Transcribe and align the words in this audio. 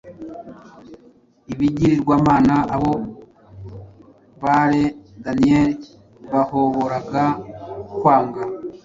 Ibigirwamana, 1.53 2.55
abo 2.75 2.93
baore 4.41 4.83
Daniel 5.23 5.71
bahoboraga 6.31 7.23
kwanga 7.99 8.41